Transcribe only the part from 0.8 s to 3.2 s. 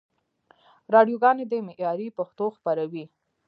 راډیوګاني دي معیاري پښتو خپروي.